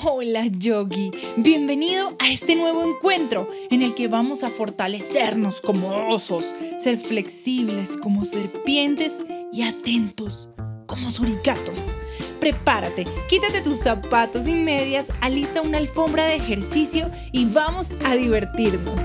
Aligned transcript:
Hola 0.00 0.46
Yogi, 0.46 1.10
bienvenido 1.36 2.16
a 2.18 2.30
este 2.30 2.56
nuevo 2.56 2.82
encuentro 2.82 3.46
en 3.70 3.82
el 3.82 3.94
que 3.94 4.08
vamos 4.08 4.42
a 4.42 4.48
fortalecernos 4.48 5.60
como 5.60 6.08
osos, 6.08 6.54
ser 6.78 6.96
flexibles 6.98 7.98
como 7.98 8.24
serpientes 8.24 9.18
y 9.52 9.60
atentos 9.62 10.48
como 10.86 11.10
suricatos. 11.10 11.94
Prepárate, 12.40 13.04
quítate 13.28 13.60
tus 13.60 13.80
zapatos 13.80 14.48
y 14.48 14.54
medias, 14.54 15.04
alista 15.20 15.60
una 15.60 15.76
alfombra 15.76 16.24
de 16.24 16.36
ejercicio 16.36 17.10
y 17.30 17.44
vamos 17.44 17.88
a 18.06 18.14
divertirnos. 18.14 18.98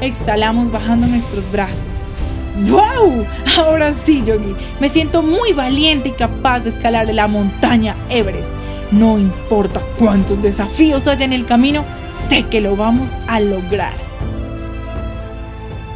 Exhalamos 0.00 0.70
bajando 0.70 1.06
nuestros 1.06 1.52
brazos. 1.52 2.06
¡Wow! 2.66 3.26
Ahora 3.58 3.92
sí, 4.06 4.22
Yogi, 4.24 4.56
me 4.80 4.88
siento 4.88 5.22
muy 5.22 5.52
valiente 5.52 6.08
y 6.08 6.12
capaz 6.12 6.60
de 6.60 6.70
escalar 6.70 7.12
la 7.12 7.26
montaña 7.26 7.94
Everest. 8.08 8.48
No 8.90 9.18
importa 9.18 9.82
cuántos 9.98 10.40
desafíos 10.40 11.06
haya 11.08 11.26
en 11.26 11.34
el 11.34 11.44
camino, 11.44 11.84
sé 12.28 12.44
que 12.44 12.60
lo 12.60 12.76
vamos 12.76 13.16
a 13.28 13.40
lograr. 13.40 13.94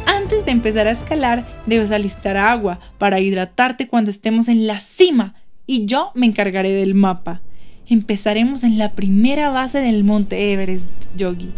Antes 0.05 0.45
de 0.45 0.51
empezar 0.51 0.87
a 0.87 0.91
escalar, 0.91 1.45
debes 1.65 1.91
alistar 1.91 2.37
agua 2.37 2.79
para 2.97 3.19
hidratarte 3.19 3.87
cuando 3.87 4.11
estemos 4.11 4.47
en 4.47 4.67
la 4.67 4.79
cima 4.79 5.35
y 5.65 5.85
yo 5.85 6.11
me 6.15 6.25
encargaré 6.25 6.71
del 6.71 6.95
mapa. 6.95 7.41
Empezaremos 7.91 8.63
en 8.63 8.77
la 8.77 8.93
primera 8.93 9.49
base 9.49 9.79
del 9.79 10.05
monte 10.05 10.53
Everest, 10.53 10.87
Yogi. 11.17 11.49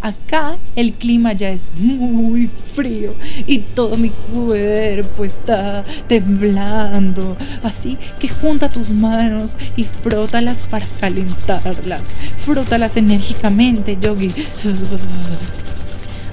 Acá 0.00 0.56
el 0.74 0.94
clima 0.94 1.34
ya 1.34 1.50
es 1.50 1.64
muy 1.78 2.48
frío 2.74 3.14
y 3.46 3.58
todo 3.58 3.98
mi 3.98 4.08
cuerpo 4.08 5.22
está 5.22 5.84
temblando. 6.08 7.36
Así 7.62 7.98
que 8.18 8.30
junta 8.30 8.70
tus 8.70 8.88
manos 8.88 9.58
y 9.76 9.84
frótalas 9.84 10.66
para 10.70 10.86
calentarlas. 10.98 12.04
Frótalas 12.38 12.96
enérgicamente, 12.96 13.98
Yogi. 14.00 14.30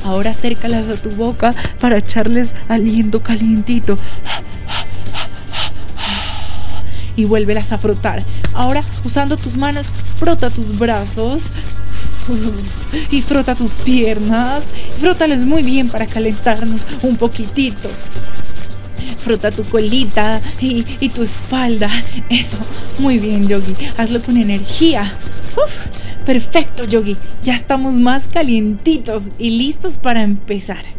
Ahora 0.06 0.30
acércalas 0.30 0.88
a 0.88 0.96
tu 0.96 1.10
boca 1.12 1.54
para 1.82 1.98
echarles 1.98 2.52
aliento 2.70 3.22
calientito. 3.22 3.98
Y 7.20 7.26
vuélvelas 7.26 7.74
a 7.74 7.78
frotar. 7.78 8.24
Ahora, 8.54 8.82
usando 9.04 9.36
tus 9.36 9.58
manos, 9.58 9.88
frota 10.18 10.50
tus 10.50 10.80
brazos, 10.80 11.52
y 13.12 13.22
frota 13.22 13.56
tus 13.56 13.74
piernas. 13.74 14.64
Frótalos 15.00 15.42
muy 15.42 15.64
bien 15.64 15.90
para 15.90 16.06
calentarnos 16.06 16.82
un 17.02 17.18
poquitito. 17.18 17.90
Frota 19.18 19.52
tu 19.52 19.64
colita 19.64 20.40
y, 20.62 21.10
tu 21.10 21.24
espalda. 21.24 21.90
Eso, 22.30 22.58
muy 23.00 23.20
bien, 23.20 23.48
Yogi. 23.48 23.74
Hazlo 23.98 24.22
con 24.22 24.38
energía. 24.38 25.12
perfecto, 26.26 26.86
Yogi. 26.86 27.18
Ya 27.44 27.56
estamos 27.56 27.96
más 27.96 28.28
calientitos 28.32 29.26
y 29.38 29.58
listos 29.58 29.98
para 29.98 30.22
empezar. 30.22 30.99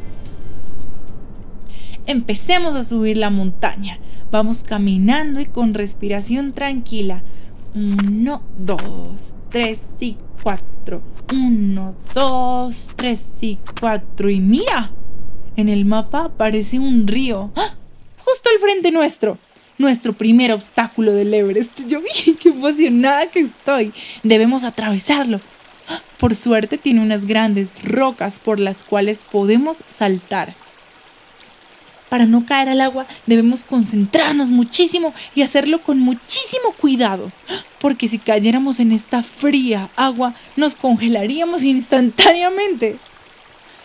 Empecemos 2.10 2.74
a 2.74 2.82
subir 2.82 3.16
la 3.16 3.30
montaña. 3.30 4.00
Vamos 4.32 4.64
caminando 4.64 5.40
y 5.40 5.46
con 5.46 5.74
respiración 5.74 6.52
tranquila. 6.52 7.22
Uno, 7.72 8.42
dos, 8.58 9.36
tres 9.48 9.78
y 10.00 10.16
cuatro. 10.42 11.02
Uno, 11.32 11.94
dos, 12.12 12.90
tres 12.96 13.26
y 13.40 13.60
cuatro. 13.78 14.28
Y 14.28 14.40
mira, 14.40 14.90
en 15.54 15.68
el 15.68 15.84
mapa 15.84 16.24
aparece 16.24 16.80
un 16.80 17.06
río. 17.06 17.52
¡Ah! 17.54 17.76
Justo 18.24 18.50
al 18.52 18.60
frente 18.60 18.90
nuestro. 18.90 19.38
Nuestro 19.78 20.12
primer 20.12 20.50
obstáculo 20.50 21.12
del 21.12 21.32
Everest. 21.32 21.86
Yo 21.86 22.00
vi 22.00 22.34
qué 22.40 22.48
emocionada 22.48 23.28
que 23.28 23.38
estoy. 23.38 23.92
Debemos 24.24 24.64
atravesarlo. 24.64 25.40
¡Ah! 25.88 26.00
Por 26.18 26.34
suerte 26.34 26.76
tiene 26.76 27.02
unas 27.02 27.24
grandes 27.24 27.80
rocas 27.84 28.40
por 28.40 28.58
las 28.58 28.82
cuales 28.82 29.22
podemos 29.22 29.84
saltar. 29.90 30.56
Para 32.10 32.26
no 32.26 32.44
caer 32.44 32.68
al 32.68 32.82
agua 32.82 33.06
debemos 33.26 33.62
concentrarnos 33.62 34.48
muchísimo 34.48 35.14
y 35.34 35.42
hacerlo 35.42 35.80
con 35.80 36.00
muchísimo 36.00 36.72
cuidado, 36.78 37.32
porque 37.80 38.08
si 38.08 38.18
cayéramos 38.18 38.80
en 38.80 38.92
esta 38.92 39.22
fría 39.22 39.88
agua 39.96 40.34
nos 40.56 40.74
congelaríamos 40.74 41.62
instantáneamente. 41.62 42.98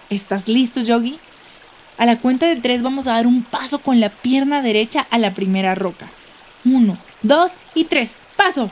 ¿Estás 0.09 0.47
listo, 0.47 0.81
Yogi? 0.81 1.19
A 1.97 2.06
la 2.06 2.18
cuenta 2.18 2.47
de 2.47 2.58
tres 2.58 2.81
vamos 2.81 3.08
a 3.08 3.14
dar 3.14 3.28
un 3.28 3.44
paso 3.44 3.79
con 3.79 3.99
la 3.99 4.09
pierna 4.09 4.61
derecha 4.61 5.08
a 5.11 5.17
la 5.17 5.32
primera 5.34 5.76
roca. 5.76 6.08
Uno, 6.66 6.97
dos 7.22 7.53
y 7.73 7.85
tres. 7.85 8.11
¡Paso! 8.35 8.70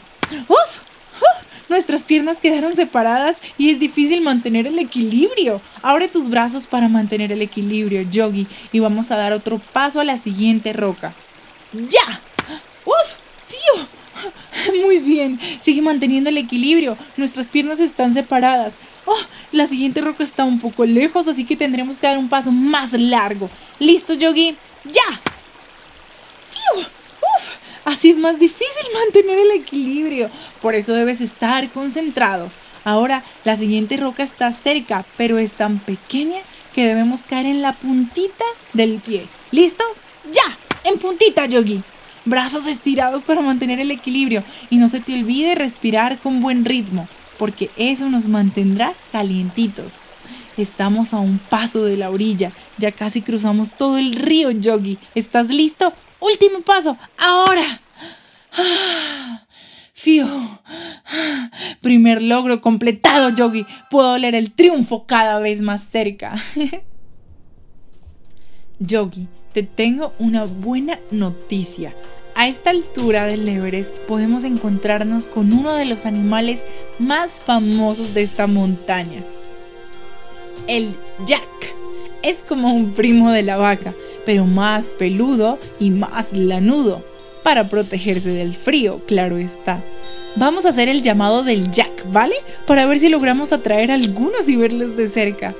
¡Uf! 0.49 0.92
Nuestras 1.73 2.03
piernas 2.03 2.37
quedaron 2.39 2.75
separadas 2.75 3.37
y 3.57 3.71
es 3.71 3.79
difícil 3.79 4.21
mantener 4.21 4.67
el 4.67 4.77
equilibrio. 4.77 5.59
Abre 5.81 6.07
tus 6.07 6.29
brazos 6.29 6.67
para 6.67 6.87
mantener 6.87 7.31
el 7.31 7.41
equilibrio, 7.41 8.03
Yogi, 8.03 8.45
y 8.71 8.79
vamos 8.79 9.09
a 9.09 9.15
dar 9.15 9.33
otro 9.33 9.57
paso 9.57 9.99
a 9.99 10.03
la 10.03 10.19
siguiente 10.19 10.71
roca. 10.71 11.15
¡Ya! 11.73 12.21
¡Uf! 12.85 13.15
¡Tío! 13.49 14.81
Muy 14.85 14.99
bien, 14.99 15.39
sigue 15.63 15.81
manteniendo 15.81 16.29
el 16.29 16.37
equilibrio. 16.37 16.95
Nuestras 17.17 17.47
piernas 17.47 17.79
están 17.79 18.13
separadas. 18.13 18.73
Oh, 19.05 19.17
la 19.51 19.65
siguiente 19.65 19.99
roca 19.99 20.23
está 20.23 20.43
un 20.45 20.59
poco 20.59 20.85
lejos, 20.85 21.27
así 21.27 21.43
que 21.43 21.57
tendremos 21.57 21.97
que 21.97 22.05
dar 22.05 22.19
un 22.19 22.29
paso 22.29 22.51
más 22.51 22.93
largo. 22.93 23.49
¿Listo, 23.79 24.13
Yogi? 24.13 24.55
¡Ya! 24.83 25.32
Así 28.03 28.09
es 28.09 28.17
más 28.17 28.37
difícil 28.37 28.85
mantener 28.93 29.39
el 29.39 29.51
equilibrio. 29.51 30.29
Por 30.61 30.75
eso 30.75 30.91
debes 30.91 31.21
estar 31.21 31.69
concentrado. 31.69 32.51
Ahora, 32.83 33.23
la 33.45 33.55
siguiente 33.55 33.95
roca 33.95 34.23
está 34.23 34.51
cerca, 34.51 35.05
pero 35.15 35.37
es 35.37 35.53
tan 35.53 35.79
pequeña 35.79 36.41
que 36.75 36.85
debemos 36.85 37.23
caer 37.23 37.45
en 37.45 37.61
la 37.61 37.71
puntita 37.71 38.43
del 38.73 38.99
pie. 38.99 39.25
¿Listo? 39.51 39.85
Ya, 40.33 40.57
en 40.83 40.99
puntita, 40.99 41.45
Yogi. 41.45 41.81
Brazos 42.25 42.65
estirados 42.65 43.23
para 43.23 43.39
mantener 43.39 43.79
el 43.79 43.91
equilibrio 43.91 44.43
y 44.69 44.75
no 44.75 44.89
se 44.89 44.99
te 44.99 45.13
olvide 45.13 45.55
respirar 45.55 46.17
con 46.19 46.41
buen 46.41 46.65
ritmo, 46.65 47.07
porque 47.37 47.69
eso 47.77 48.09
nos 48.09 48.27
mantendrá 48.27 48.91
calientitos. 49.13 49.93
Estamos 50.57 51.13
a 51.13 51.19
un 51.19 51.39
paso 51.39 51.85
de 51.85 51.95
la 51.95 52.09
orilla, 52.09 52.51
ya 52.77 52.91
casi 52.91 53.21
cruzamos 53.21 53.77
todo 53.77 53.97
el 53.97 54.11
río, 54.15 54.51
Yogi. 54.51 54.97
¿Estás 55.15 55.47
listo? 55.47 55.93
Último 56.19 56.59
paso, 56.59 56.97
ahora. 57.17 57.79
Fío. 59.93 60.27
Primer 61.81 62.21
logro 62.21 62.61
completado, 62.61 63.29
Yogi. 63.29 63.65
Puedo 63.89 64.13
oler 64.13 64.35
el 64.35 64.53
triunfo 64.53 65.05
cada 65.05 65.39
vez 65.39 65.61
más 65.61 65.87
cerca. 65.89 66.35
Yogi, 68.79 69.27
te 69.53 69.63
tengo 69.63 70.13
una 70.19 70.45
buena 70.45 70.99
noticia. 71.11 71.93
A 72.35 72.47
esta 72.47 72.71
altura 72.71 73.27
del 73.27 73.47
Everest 73.47 73.99
podemos 73.99 74.43
encontrarnos 74.43 75.27
con 75.27 75.53
uno 75.53 75.73
de 75.73 75.85
los 75.85 76.05
animales 76.05 76.65
más 76.97 77.33
famosos 77.33 78.13
de 78.13 78.23
esta 78.23 78.47
montaña. 78.47 79.21
El 80.67 80.95
Jack. 81.27 81.43
Es 82.23 82.41
como 82.41 82.73
un 82.73 82.93
primo 82.93 83.31
de 83.31 83.43
la 83.43 83.57
vaca, 83.57 83.93
pero 84.25 84.45
más 84.45 84.93
peludo 84.93 85.59
y 85.79 85.91
más 85.91 86.31
lanudo, 86.31 87.03
para 87.43 87.69
protegerse 87.69 88.29
del 88.29 88.55
frío, 88.55 89.01
claro 89.05 89.37
está. 89.37 89.83
Vamos 90.35 90.65
a 90.65 90.69
hacer 90.69 90.89
el 90.89 91.03
llamado 91.03 91.43
del 91.43 91.69
Jack, 91.71 92.11
¿vale? 92.11 92.35
Para 92.65 92.85
ver 92.87 92.99
si 92.99 93.09
logramos 93.09 93.53
atraer 93.53 93.91
a 93.91 93.95
algunos 93.95 94.49
y 94.49 94.55
verlos 94.55 94.97
de 94.97 95.09
cerca. 95.09 95.53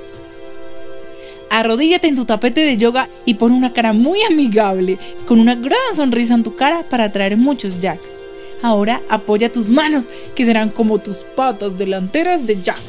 Arrodíllate 1.50 2.08
en 2.08 2.16
tu 2.16 2.24
tapete 2.24 2.62
de 2.62 2.76
yoga 2.76 3.08
y 3.24 3.34
pon 3.34 3.52
una 3.52 3.72
cara 3.72 3.92
muy 3.92 4.22
amigable, 4.22 4.98
con 5.26 5.38
una 5.38 5.54
gran 5.54 5.94
sonrisa 5.94 6.34
en 6.34 6.42
tu 6.42 6.56
cara 6.56 6.82
para 6.88 7.04
atraer 7.04 7.36
muchos 7.36 7.80
jacks. 7.80 8.18
Ahora 8.62 9.02
apoya 9.08 9.52
tus 9.52 9.68
manos, 9.68 10.10
que 10.34 10.44
serán 10.46 10.70
como 10.70 10.98
tus 10.98 11.18
patas 11.18 11.78
delanteras 11.78 12.46
de 12.46 12.60
Jack. 12.62 12.80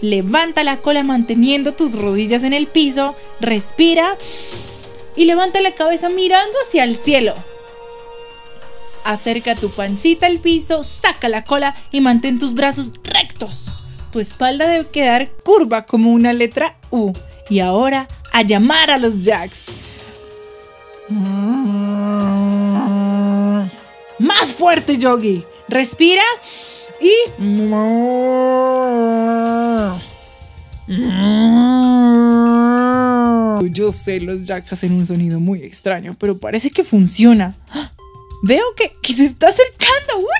Levanta 0.00 0.64
la 0.64 0.76
cola 0.76 1.02
manteniendo 1.02 1.72
tus 1.72 1.94
rodillas 1.94 2.44
en 2.44 2.52
el 2.52 2.66
piso, 2.66 3.14
respira 3.40 4.16
y 5.16 5.24
levanta 5.24 5.60
la 5.60 5.74
cabeza 5.74 6.08
mirando 6.08 6.56
hacia 6.66 6.84
el 6.84 6.96
cielo. 6.96 7.34
Acerca 9.04 9.54
tu 9.54 9.68
pancita 9.70 10.26
al 10.26 10.38
piso, 10.38 10.82
saca 10.82 11.28
la 11.28 11.44
cola 11.44 11.76
y 11.90 12.00
mantén 12.00 12.38
tus 12.38 12.54
brazos 12.54 12.90
rectos. 13.04 13.66
Tu 14.10 14.18
espalda 14.20 14.66
debe 14.66 14.88
quedar 14.88 15.30
curva 15.44 15.84
como 15.84 16.10
una 16.10 16.32
letra 16.32 16.76
U. 16.90 17.12
Y 17.50 17.60
ahora 17.60 18.08
a 18.32 18.42
llamar 18.42 18.90
a 18.90 18.96
los 18.96 19.22
jacks. 19.22 19.66
Más 24.18 24.52
fuerte, 24.56 24.96
Yogi. 24.96 25.44
Respira 25.68 26.22
y... 27.00 27.12
Yo 33.70 33.92
sé, 33.92 34.20
los 34.20 34.44
jacks 34.44 34.72
hacen 34.72 34.92
un 34.92 35.06
sonido 35.06 35.40
muy 35.40 35.62
extraño, 35.62 36.16
pero 36.18 36.38
parece 36.38 36.70
que 36.70 36.84
funciona. 36.84 37.54
Veo 38.46 38.74
que, 38.74 39.14
se 39.14 39.24
está 39.24 39.48
acercando 39.48 40.18
uno. 40.18 40.34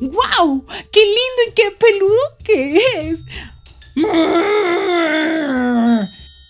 ¡Wow! 0.00 0.66
¡Qué 0.92 1.00
lindo 1.00 1.42
y 1.48 1.52
qué 1.54 1.70
peludo 1.78 2.36
que 2.44 2.76
es! 2.76 3.20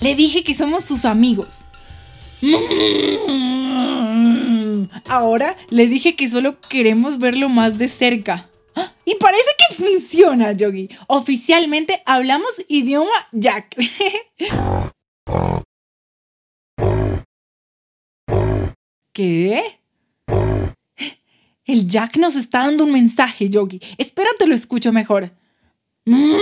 Le 0.00 0.14
dije 0.16 0.42
que 0.42 0.56
somos 0.56 0.84
sus 0.84 1.04
amigos. 1.04 1.60
Ahora 5.08 5.56
le 5.70 5.86
dije 5.86 6.16
que 6.16 6.28
solo 6.28 6.60
queremos 6.60 7.20
verlo 7.20 7.48
más 7.48 7.78
de 7.78 7.86
cerca. 7.86 8.50
Y 9.04 9.14
parece 9.14 9.50
que 9.56 9.76
funciona, 9.76 10.50
Yogi. 10.50 10.88
Oficialmente 11.06 12.02
hablamos 12.06 12.60
idioma 12.66 13.28
Jack. 13.30 13.76
¿Qué? 19.12 19.77
El 21.68 21.86
Jack 21.86 22.16
nos 22.16 22.34
está 22.34 22.60
dando 22.60 22.84
un 22.84 22.92
mensaje, 22.92 23.50
Yogi. 23.50 23.80
Espérate, 23.98 24.46
lo 24.46 24.54
escucho 24.54 24.90
mejor. 24.90 25.30
¿Mm? 26.06 26.38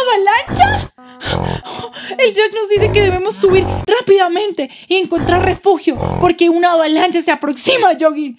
avalancha? 0.00 0.92
El 2.18 2.32
Jack 2.32 2.54
nos 2.54 2.68
dice 2.68 2.92
que 2.92 3.02
debemos 3.02 3.34
subir 3.34 3.64
rápidamente 3.86 4.70
y 4.88 4.96
encontrar 4.96 5.44
refugio 5.44 5.98
porque 6.20 6.48
una 6.48 6.72
avalancha 6.72 7.20
se 7.20 7.30
aproxima, 7.30 7.92
Yogi. 7.92 8.38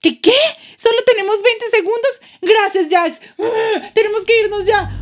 ¿Qué 0.00 0.20
qué? 0.20 0.36
Solo 0.76 0.96
tenemos 1.04 1.42
20 1.42 1.70
segundos. 1.70 2.20
Gracias, 2.40 2.86
Jax. 2.90 3.20
Tenemos 3.94 4.24
que 4.24 4.40
irnos 4.40 4.64
ya. 4.64 5.00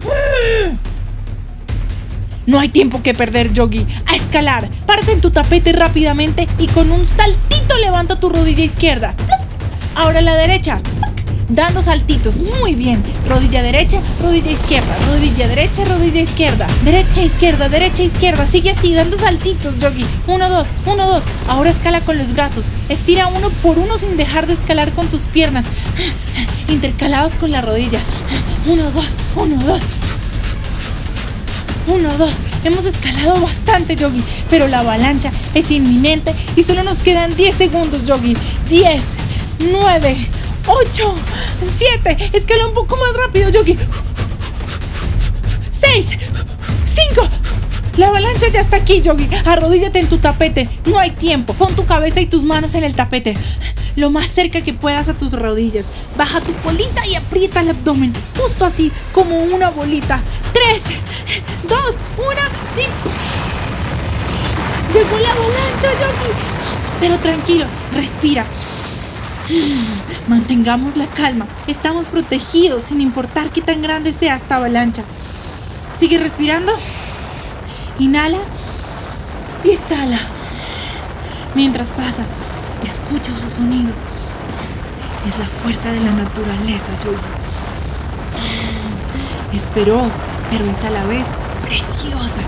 No 2.47 2.61
hay 2.61 2.69
tiempo 2.69 3.03
que 3.03 3.15
perder, 3.15 3.53
Yogi. 3.53 3.87
A 4.07 4.17
escalar. 4.17 4.69
Parte 4.87 5.13
en 5.13 5.21
tu 5.21 5.31
tapete 5.31 5.73
rápidamente 5.73 6.47
y 6.59 6.69
con 6.69 6.91
un 6.91 7.07
saltito 7.07 7.77
levanta 7.79 8.21
tu 8.21 8.29
rodilla 8.29 8.65
izquierda. 8.65 9.15
Ahora 9.95 10.21
la 10.21 10.37
derecha 10.37 10.81
dando 11.49 11.83
saltitos. 11.83 12.37
Muy 12.61 12.75
bien. 12.75 13.03
Rodilla 13.29 13.63
derecha, 13.63 14.01
rodilla 14.23 14.51
izquierda, 14.51 14.97
rodilla 15.09 15.49
derecha, 15.49 15.85
rodilla 15.85 16.21
izquierda. 16.21 16.67
Derecha, 16.85 17.23
izquierda, 17.23 17.69
derecha, 17.69 18.03
izquierda. 18.03 18.47
Sigue 18.47 18.71
así, 18.71 18.95
dando 18.95 19.17
saltitos, 19.19 19.79
Yogi. 19.79 20.05
Uno, 20.27 20.49
dos, 20.49 20.69
uno, 20.85 21.07
dos. 21.07 21.25
Ahora 21.49 21.71
escala 21.71 22.01
con 22.01 22.19
los 22.19 22.33
brazos. 22.35 22.65
Estira 22.89 23.29
uno 23.29 23.51
por 23.63 23.79
uno 23.79 23.99
sin 23.99 24.17
dejar 24.17 24.47
de 24.47 24.55
escalar 24.55 24.93
con 24.93 25.09
tus 25.09 25.23
piernas. 25.23 25.65
Intercalados 26.69 27.35
con 27.35 27.51
la 27.51 27.61
rodilla. 27.61 28.01
Uno, 28.67 28.91
dos, 28.91 29.15
uno, 29.37 29.57
dos. 29.65 29.83
Uno, 31.87 32.17
dos. 32.19 32.35
Hemos 32.65 32.85
escalado 32.85 33.41
bastante, 33.41 33.95
Yogi, 33.95 34.23
pero 34.51 34.67
la 34.67 34.81
avalancha 34.81 35.31
es 35.55 35.71
inminente 35.71 36.35
y 36.57 36.65
solo 36.65 36.83
nos 36.83 36.99
quedan 36.99 37.35
10 37.37 37.55
segundos, 37.55 38.07
Yogi. 38.07 38.37
10, 38.69 39.03
9, 39.71 40.17
8, 40.67 41.15
7, 41.79 42.31
escala 42.33 42.67
un 42.67 42.75
poco 42.75 42.97
más 42.97 43.17
rápido, 43.17 43.51
Yogi. 43.51 43.79
6, 45.81 46.07
5. 47.11 47.29
La 47.97 48.09
avalancha 48.09 48.49
ya 48.49 48.61
está 48.61 48.77
aquí, 48.77 49.01
Yogi. 49.01 49.29
Arrodíllate 49.47 50.01
en 50.01 50.09
tu 50.09 50.19
tapete. 50.19 50.69
No 50.85 50.99
hay 50.99 51.13
tiempo. 51.13 51.55
Pon 51.55 51.75
tu 51.75 51.87
cabeza 51.87 52.21
y 52.21 52.27
tus 52.27 52.43
manos 52.43 52.75
en 52.75 52.85
el 52.85 52.95
tapete. 52.95 53.35
Lo 53.97 54.11
más 54.11 54.29
cerca 54.29 54.61
que 54.61 54.75
puedas 54.75 55.09
a 55.09 55.15
tus 55.15 55.33
rodillas. 55.33 55.87
Baja 56.17 56.43
tu 56.43 56.53
bolita 56.63 57.07
y 57.07 57.15
aprieta 57.15 57.61
el 57.61 57.71
abdomen. 57.71 58.13
Justo 58.37 58.67
así, 58.67 58.93
como 59.13 59.39
una 59.39 59.71
bolita. 59.71 60.21
3, 60.53 60.83
2, 61.67 61.79
1. 62.19 62.27
Llegó 64.93 65.19
la 65.19 65.31
avalancha, 65.31 65.89
Yogi. 66.01 66.33
Pero 67.01 67.19
tranquilo, 67.19 67.65
respira. 67.95 68.45
Mantengamos 70.29 70.97
la 70.97 71.07
calma. 71.07 71.47
Estamos 71.67 72.09
protegidos 72.09 72.85
sin 72.85 73.01
importar 73.01 73.49
qué 73.51 73.63
tan 73.63 73.81
grande 73.81 74.13
sea 74.13 74.37
esta 74.37 74.57
avalancha. 74.57 75.03
Sigue 75.99 76.19
respirando. 76.19 76.73
Inhala 77.99 78.39
y 79.65 79.71
exhala. 79.71 80.19
Mientras 81.55 81.89
pasa, 81.89 82.25
escucho 82.85 83.33
su 83.41 83.57
sonido. 83.57 83.91
Es 85.27 85.39
la 85.39 85.47
fuerza 85.63 85.91
de 85.91 86.01
la 86.01 86.13
naturaleza, 86.13 86.85
Yogi. 87.05 87.17
Es 89.57 89.71
feroz, 89.71 90.13
pero 90.51 90.65
es 90.67 90.85
a 90.85 90.91
la 90.91 91.07
vez 91.07 91.27
preciosa. 91.63 92.41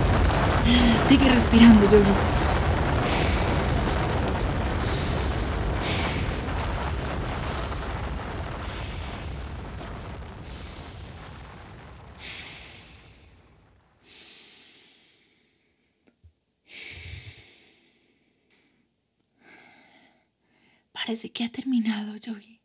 Sigue 1.07 1.29
respirando, 1.29 1.89
Yogi. 1.89 2.38
Parece 21.09 21.31
que 21.31 21.43
ha 21.43 21.49
terminado, 21.49 22.15
Yogi. 22.17 22.59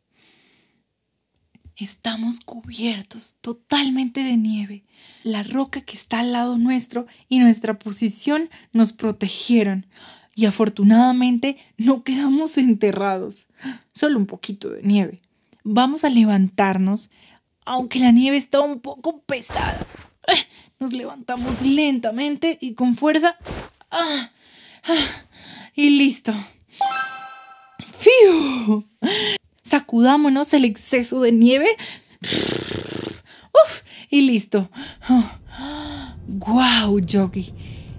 Estamos 1.77 2.39
cubiertos 2.39 3.37
totalmente 3.41 4.23
de 4.23 4.37
nieve. 4.37 4.83
La 5.23 5.41
roca 5.41 5.81
que 5.81 5.97
está 5.97 6.19
al 6.19 6.31
lado 6.31 6.55
nuestro 6.59 7.07
y 7.27 7.39
nuestra 7.39 7.79
posición 7.79 8.51
nos 8.71 8.93
protegieron. 8.93 9.87
Y 10.35 10.45
afortunadamente 10.45 11.57
no 11.77 12.03
quedamos 12.03 12.59
enterrados. 12.59 13.47
Solo 13.95 14.19
un 14.19 14.27
poquito 14.27 14.69
de 14.69 14.83
nieve. 14.83 15.21
Vamos 15.63 16.03
a 16.03 16.09
levantarnos, 16.09 17.09
aunque 17.65 17.97
la 17.97 18.11
nieve 18.11 18.37
está 18.37 18.61
un 18.61 18.79
poco 18.79 19.23
pesada. 19.23 19.87
Nos 20.79 20.93
levantamos 20.93 21.63
lentamente 21.63 22.59
y 22.61 22.75
con 22.75 22.95
fuerza. 22.95 23.37
Ah, 23.89 24.29
ah, 24.83 25.07
y 25.73 25.97
listo. 25.97 26.31
Sacudámonos 29.95 30.53
el 30.53 30.65
exceso 30.65 31.21
de 31.21 31.31
nieve. 31.31 31.69
Uf, 32.21 33.79
y 34.09 34.27
listo. 34.27 34.69
¡Guau, 36.27 36.99
Yogi! 36.99 37.53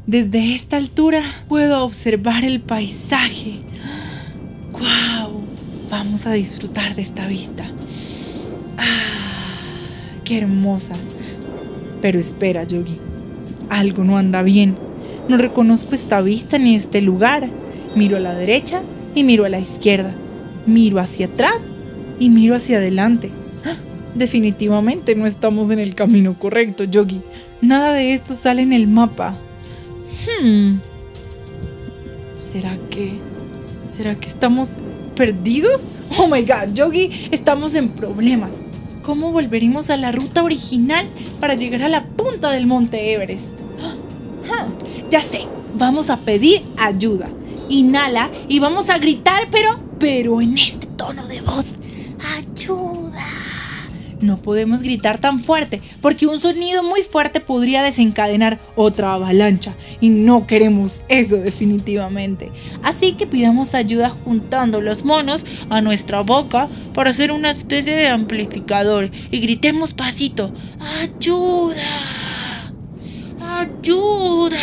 Desde 0.06 0.54
esta 0.54 0.76
altura 0.76 1.22
puedo 1.48 1.82
observar 1.82 2.44
el 2.44 2.60
paisaje. 2.60 3.60
¡Guau! 4.72 5.40
Vamos 5.90 6.26
a 6.26 6.32
disfrutar 6.32 6.94
de 6.96 7.00
esta 7.00 7.26
vista. 7.28 7.64
¡Ah! 8.76 10.20
¡Qué 10.22 10.36
hermosa! 10.36 10.92
Pero 12.02 12.20
espera, 12.20 12.64
Yogi. 12.64 12.98
Algo 13.70 14.04
no 14.04 14.18
anda 14.18 14.42
bien. 14.42 14.76
No 15.30 15.38
reconozco 15.38 15.94
esta 15.94 16.20
vista 16.20 16.58
ni 16.58 16.76
este 16.76 17.00
lugar. 17.00 17.48
Miro 17.94 18.18
a 18.18 18.20
la 18.20 18.34
derecha 18.34 18.82
y 19.14 19.24
miro 19.24 19.46
a 19.46 19.48
la 19.48 19.60
izquierda. 19.60 20.14
Miro 20.66 20.98
hacia 20.98 21.24
atrás 21.24 21.62
y 22.18 22.30
miro 22.30 22.54
hacia 22.54 22.78
adelante. 22.78 23.30
¡Ah! 23.64 23.76
Definitivamente 24.14 25.14
no 25.14 25.26
estamos 25.26 25.70
en 25.70 25.78
el 25.78 25.94
camino 25.94 26.38
correcto, 26.38 26.84
Yogi. 26.84 27.20
Nada 27.60 27.92
de 27.92 28.12
esto 28.12 28.34
sale 28.34 28.62
en 28.62 28.72
el 28.72 28.86
mapa. 28.86 29.36
Hmm. 30.42 30.78
¿Será 32.38 32.76
que... 32.90 33.12
¿Será 33.90 34.14
que 34.14 34.28
estamos 34.28 34.76
perdidos? 35.14 35.88
Oh 36.18 36.28
my 36.28 36.42
god, 36.42 36.74
Yogi, 36.74 37.28
estamos 37.30 37.74
en 37.74 37.88
problemas. 37.88 38.50
¿Cómo 39.02 39.32
volveremos 39.32 39.90
a 39.90 39.96
la 39.96 40.12
ruta 40.12 40.42
original 40.42 41.06
para 41.40 41.54
llegar 41.54 41.82
a 41.82 41.88
la 41.88 42.06
punta 42.06 42.50
del 42.50 42.66
monte 42.66 43.12
Everest? 43.12 43.46
¡Ah! 44.50 44.68
Ya 45.10 45.22
sé, 45.22 45.42
vamos 45.78 46.10
a 46.10 46.18
pedir 46.18 46.62
ayuda. 46.76 47.28
Inhala 47.68 48.30
y 48.48 48.58
vamos 48.58 48.90
a 48.90 48.98
gritar, 48.98 49.48
pero, 49.50 49.78
pero 49.98 50.40
en 50.40 50.58
este 50.58 50.86
tono 50.88 51.26
de 51.26 51.40
voz. 51.40 51.76
¡Ayuda! 52.36 53.24
No 54.20 54.38
podemos 54.38 54.82
gritar 54.82 55.18
tan 55.18 55.40
fuerte 55.40 55.82
porque 56.00 56.26
un 56.26 56.40
sonido 56.40 56.82
muy 56.82 57.02
fuerte 57.02 57.40
podría 57.40 57.82
desencadenar 57.82 58.58
otra 58.74 59.12
avalancha 59.12 59.74
y 60.00 60.08
no 60.08 60.46
queremos 60.46 61.02
eso 61.08 61.36
definitivamente. 61.36 62.50
Así 62.82 63.12
que 63.12 63.26
pidamos 63.26 63.74
ayuda 63.74 64.08
juntando 64.08 64.80
los 64.80 65.04
monos 65.04 65.44
a 65.68 65.82
nuestra 65.82 66.22
boca 66.22 66.68
para 66.94 67.10
hacer 67.10 67.30
una 67.30 67.50
especie 67.50 67.94
de 67.94 68.08
amplificador 68.08 69.10
y 69.30 69.40
gritemos 69.40 69.92
pasito, 69.92 70.50
¡Ayuda! 70.80 71.74
¡Ayuda! 73.40 74.56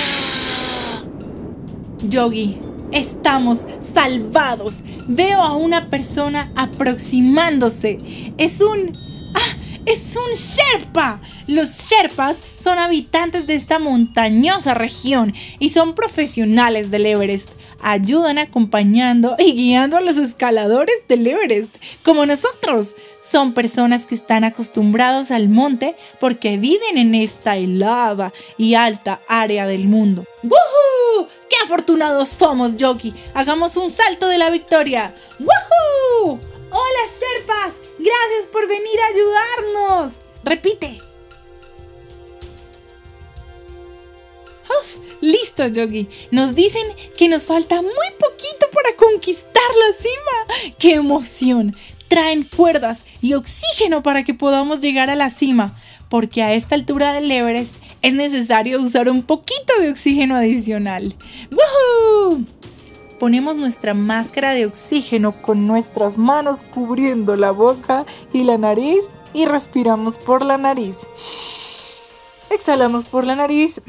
Yogi, 2.09 2.57
estamos 2.93 3.67
salvados. 3.81 4.77
Veo 5.07 5.41
a 5.41 5.55
una 5.55 5.89
persona 5.89 6.51
aproximándose. 6.55 7.97
Es 8.37 8.61
un 8.61 8.91
es 9.85 10.15
un 10.15 10.33
Sherpa. 10.33 11.19
Los 11.47 11.69
Sherpas 11.69 12.37
son 12.57 12.79
habitantes 12.79 13.47
de 13.47 13.55
esta 13.55 13.79
montañosa 13.79 14.73
región 14.73 15.33
y 15.59 15.69
son 15.69 15.93
profesionales 15.93 16.89
del 16.89 17.05
Everest. 17.05 17.49
Ayudan 17.81 18.37
acompañando 18.37 19.35
y 19.37 19.51
guiando 19.51 19.97
a 19.97 20.01
los 20.01 20.15
escaladores 20.15 20.95
del 21.09 21.27
Everest, 21.27 21.75
como 22.01 22.25
nosotros. 22.25 22.95
Son 23.21 23.53
personas 23.53 24.05
que 24.05 24.15
están 24.15 24.45
acostumbrados 24.45 25.31
al 25.31 25.49
monte 25.49 25.95
porque 26.19 26.57
viven 26.57 26.97
en 26.97 27.15
esta 27.15 27.57
helada 27.57 28.31
y 28.57 28.75
alta 28.75 29.19
área 29.27 29.67
del 29.67 29.85
mundo. 29.85 30.25
¡Woohoo! 30.43 31.27
¡Qué 31.53 31.65
afortunados 31.65 32.29
somos, 32.29 32.77
Yogi! 32.77 33.13
¡Hagamos 33.35 33.77
un 33.77 33.91
salto 33.91 34.27
de 34.27 34.39
la 34.39 34.49
victoria! 34.49 35.13
¡Woohoo! 35.39 36.39
¡Hola, 36.71 37.03
Sherpas! 37.05 37.75
Gracias 37.99 38.47
por 38.51 38.67
venir 38.67 38.99
a 38.99 39.05
ayudarnos. 39.05 40.13
Repite. 40.43 40.97
listo, 45.21 45.67
Yogi. 45.67 46.07
Nos 46.31 46.55
dicen 46.55 46.81
que 47.15 47.29
nos 47.29 47.45
falta 47.45 47.83
muy 47.83 47.91
poquito 48.19 48.65
para 48.73 48.95
conquistar 48.95 49.51
la 49.53 49.93
cima. 49.95 50.73
¡Qué 50.79 50.95
emoción! 50.95 51.75
Traen 52.07 52.43
cuerdas 52.43 53.03
y 53.21 53.35
oxígeno 53.35 54.01
para 54.01 54.23
que 54.23 54.33
podamos 54.33 54.81
llegar 54.81 55.11
a 55.11 55.15
la 55.15 55.29
cima, 55.29 55.79
porque 56.09 56.41
a 56.41 56.53
esta 56.53 56.73
altura 56.73 57.13
del 57.13 57.29
Everest 57.29 57.75
es 58.03 58.13
necesario 58.13 58.79
usar 58.79 59.09
un 59.09 59.23
poquito 59.23 59.73
de 59.79 59.89
oxígeno 59.89 60.35
adicional. 60.35 61.15
¡Woohoo! 61.51 62.45
Ponemos 63.19 63.57
nuestra 63.57 63.95
máscara 63.95 64.51
de 64.51 64.67
oxígeno 64.67 65.31
con 65.41 65.65
nuestras 65.65 66.19
manos 66.19 66.63
cubriendo 66.63 67.35
la 67.35 67.49
boca 67.49 68.05
y 68.31 68.43
la 68.43 68.59
nariz 68.59 69.05
y 69.33 69.45
respiramos 69.45 70.19
por 70.19 70.45
la 70.45 70.57
nariz. 70.57 70.97
Exhalamos 72.51 73.05
por 73.05 73.25
la 73.25 73.35
nariz 73.35 73.81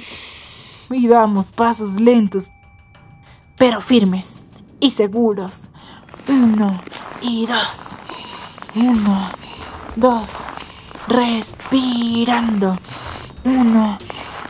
y 0.90 1.08
damos 1.08 1.52
pasos 1.52 2.00
lentos 2.00 2.50
pero 3.58 3.80
firmes 3.80 4.42
y 4.80 4.90
seguros. 4.90 5.70
Uno 6.28 6.80
y 7.20 7.46
dos. 7.46 7.98
Uno, 8.74 9.30
dos. 9.96 10.44
Respirando. 11.08 12.76
Uno, 13.44 13.98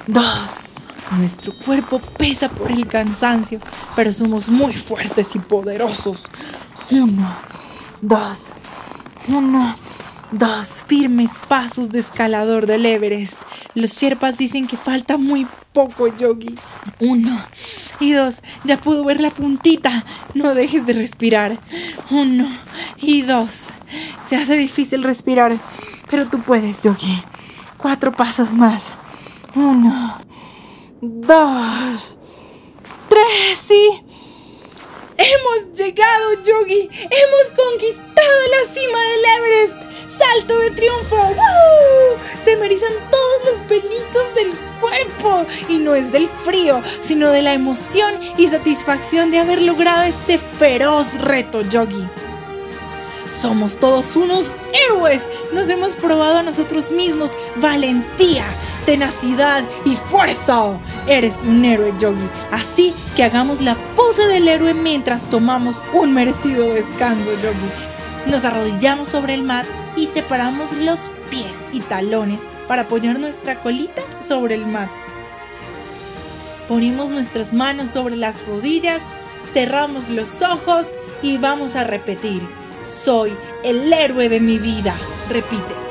dos. 0.06 0.50
Nuestro 1.12 1.52
cuerpo 1.52 2.00
pesa 2.00 2.49
por 2.49 2.70
el 2.70 2.87
cansancio, 2.87 3.61
pero 3.94 4.12
somos 4.12 4.49
muy 4.49 4.75
fuertes 4.75 5.34
y 5.34 5.38
poderosos. 5.38 6.25
Uno, 6.90 7.37
dos, 8.00 8.49
uno, 9.28 9.76
dos 10.32 10.84
firmes 10.87 11.30
pasos 11.49 11.90
de 11.90 12.00
escalador 12.00 12.66
del 12.66 12.87
Everest. 12.87 13.34
Los 13.75 13.92
Sherpas 13.92 14.37
dicen 14.37 14.66
que 14.66 14.76
falta 14.76 15.16
muy 15.18 15.46
poco, 15.73 16.06
Yogi. 16.06 16.54
Uno 17.00 17.37
y 18.00 18.12
dos, 18.12 18.40
ya 18.64 18.78
puedo 18.78 19.04
ver 19.04 19.20
la 19.20 19.30
puntita. 19.30 20.04
No 20.32 20.54
dejes 20.54 20.87
de 20.87 20.94
respirar. 20.94 21.58
Uno 22.11 22.49
y 22.99 23.23
dos. 23.23 23.66
Se 24.28 24.37
hace 24.37 24.54
difícil 24.56 25.02
respirar, 25.02 25.56
pero 26.11 26.26
tú 26.26 26.40
puedes, 26.40 26.82
Yogi. 26.82 27.23
Cuatro 27.76 28.12
pasos 28.12 28.52
más. 28.54 28.92
Uno 29.54 30.18
dos, 31.00 32.18
tres 33.08 33.70
y... 33.70 34.02
¡Hemos 35.16 35.78
llegado, 35.78 36.32
Yogi! 36.42 36.88
¡Hemos 36.90 37.50
conquistado 37.54 38.40
la 38.50 38.75
cima 38.75 39.00
del 39.00 39.25
Everest! 39.38 39.75
¡Salto 40.18 40.58
de 40.58 40.70
triunfo! 40.73 41.16
¡Woo! 41.16 42.18
Se 42.44 42.56
me 42.56 42.68
todos 42.68 43.44
los 43.44 43.62
pelitos 43.68 44.34
del 44.34 44.54
cuerpo. 44.80 45.46
Y 45.68 45.78
no 45.78 45.94
es 45.94 46.11
del 46.11 46.28
frío, 46.28 46.82
sino 47.00 47.30
de 47.30 47.42
la 47.42 47.54
emoción 47.54 48.14
y 48.37 48.49
satisfacción 48.49 49.30
de 49.30 49.38
haber 49.38 49.62
logrado 49.62 50.02
este 50.02 50.38
feroz 50.38 51.14
reto, 51.14 51.62
Yogi. 51.62 52.04
Somos 53.30 53.78
todos 53.78 54.16
unos 54.16 54.52
héroes. 54.88 55.23
Nos 55.52 55.68
hemos 55.68 55.94
probado 55.94 56.38
a 56.38 56.42
nosotros 56.42 56.90
mismos 56.90 57.32
valentía, 57.56 58.44
tenacidad 58.85 59.64
y 59.85 59.97
fuerza. 59.97 60.79
Eres 61.07 61.43
un 61.43 61.64
héroe, 61.64 61.93
Yogi. 61.99 62.29
Así 62.50 62.95
que 63.17 63.25
hagamos 63.25 63.61
la 63.61 63.76
pose 63.97 64.26
del 64.26 64.49
héroe 64.49 64.75
mientras 64.75 65.29
tomamos 65.29 65.76
un 65.93 66.14
merecido 66.14 66.73
descanso, 66.73 67.31
Yogi. 67.43 68.31
Nos 68.31 68.45
arrodillamos 68.45 69.09
sobre 69.09 69.35
el 69.35 69.43
mat 69.43 69.67
y 69.97 70.07
separamos 70.07 70.73
los 70.73 70.99
pies 71.31 71.53
y 71.73 71.81
talones 71.81 72.41
para 72.69 72.83
apoyar 72.83 73.19
nuestra 73.19 73.61
colita 73.61 74.03
sobre 74.23 74.55
el 74.55 74.67
mat. 74.67 74.88
Ponemos 76.69 77.11
nuestras 77.11 77.53
manos 77.53 77.91
sobre 77.91 78.17
las 78.17 78.45
rodillas, 78.47 79.03
cerramos 79.53 80.09
los 80.09 80.41
ojos 80.41 80.87
y 81.23 81.37
vamos 81.37 81.76
a 81.76 81.85
repetir. 81.85 82.43
Soy 83.05 83.33
el 83.62 83.93
héroe 83.93 84.29
de 84.29 84.41
mi 84.41 84.59
vida. 84.59 84.95
Repite. 85.29 85.84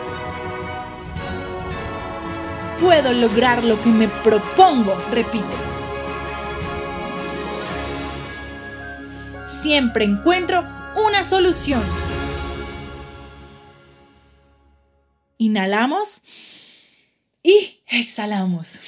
Puedo 2.84 3.14
lograr 3.14 3.64
lo 3.64 3.82
que 3.82 3.90
me 3.90 4.10
propongo. 4.10 4.94
Repite. 5.10 5.46
Siempre 9.62 10.04
encuentro 10.04 10.66
una 10.98 11.24
solución. 11.24 11.82
Inhalamos 15.38 16.24
y 17.42 17.80
exhalamos. 17.88 18.82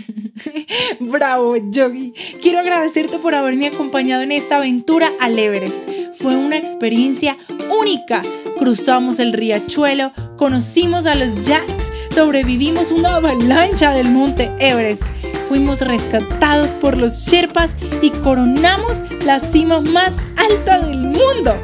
Bravo, 1.00 1.56
Yogi. 1.70 2.14
Quiero 2.40 2.60
agradecerte 2.60 3.18
por 3.18 3.34
haberme 3.34 3.66
acompañado 3.66 4.22
en 4.22 4.32
esta 4.32 4.56
aventura 4.56 5.12
al 5.20 5.38
Everest. 5.38 5.76
Fue 6.14 6.36
una 6.36 6.56
experiencia 6.56 7.36
única. 7.70 8.22
Cruzamos 8.56 9.18
el 9.18 9.34
riachuelo, 9.34 10.12
conocimos 10.38 11.04
a 11.04 11.14
los 11.14 11.42
Jacks, 11.42 11.89
sobrevivimos 12.14 12.90
una 12.90 13.16
avalancha 13.16 13.92
del 13.92 14.10
monte 14.10 14.50
Everest. 14.58 15.02
Fuimos 15.48 15.80
rescatados 15.80 16.70
por 16.70 16.96
los 16.96 17.12
Sherpas 17.26 17.70
y 18.02 18.10
coronamos 18.10 18.98
la 19.24 19.40
cima 19.40 19.80
más 19.80 20.14
alta 20.36 20.80
del 20.80 20.98
mundo. 20.98 21.54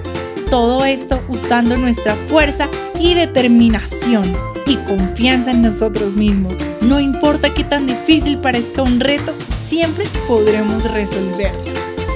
Todo 0.51 0.85
esto 0.85 1.21
usando 1.29 1.77
nuestra 1.77 2.15
fuerza 2.29 2.69
y 2.99 3.15
determinación 3.15 4.33
y 4.67 4.77
confianza 4.77 5.51
en 5.51 5.63
nosotros 5.63 6.15
mismos. 6.15 6.55
No 6.81 7.01
importa 7.01 7.53
qué 7.53 7.65
tan 7.65 7.87
difícil 7.87 8.39
parezca 8.39 8.83
un 8.83 9.01
reto, 9.01 9.35
siempre 9.69 10.05
podremos 10.29 10.85
resolverlo. 10.85 11.73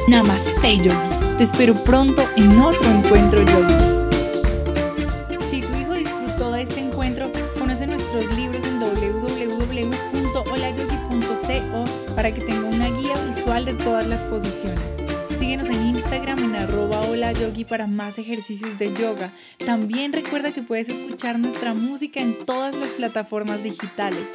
Namaste 0.08 0.76
Yogi. 0.76 0.90
Te 1.38 1.44
espero 1.44 1.74
pronto 1.84 2.24
en 2.36 2.60
otro 2.60 2.84
encuentro 2.90 3.40
Yogi. 3.40 3.89
Instagram 16.20 16.54
en 16.54 16.56
arroba 16.56 17.00
hola 17.08 17.32
yogi 17.32 17.64
para 17.64 17.86
más 17.86 18.18
ejercicios 18.18 18.78
de 18.78 18.92
yoga. 18.92 19.32
También 19.64 20.12
recuerda 20.12 20.52
que 20.52 20.62
puedes 20.62 20.90
escuchar 20.90 21.38
nuestra 21.38 21.72
música 21.72 22.20
en 22.20 22.36
todas 22.36 22.76
las 22.76 22.90
plataformas 22.90 23.62
digitales. 23.62 24.26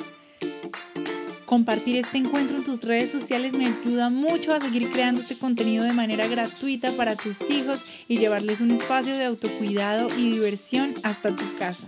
Compartir 1.45 1.97
este 1.97 2.17
encuentro 2.17 2.57
en 2.57 2.63
tus 2.63 2.83
redes 2.83 3.11
sociales 3.11 3.53
me 3.53 3.67
ayuda 3.67 4.09
mucho 4.09 4.55
a 4.55 4.59
seguir 4.59 4.89
creando 4.89 5.21
este 5.21 5.37
contenido 5.37 5.83
de 5.83 5.93
manera 5.93 6.27
gratuita 6.27 6.91
para 6.93 7.15
tus 7.15 7.49
hijos 7.51 7.81
y 8.07 8.17
llevarles 8.17 8.61
un 8.61 8.71
espacio 8.71 9.13
de 9.15 9.25
autocuidado 9.25 10.07
y 10.17 10.31
diversión 10.31 10.95
hasta 11.03 11.35
tu 11.35 11.43
casa. 11.59 11.85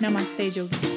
Namaste 0.00 0.50
Yogi. 0.50 0.95